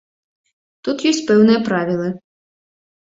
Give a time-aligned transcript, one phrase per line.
[0.87, 2.09] Тут ёсць пэўныя правілы.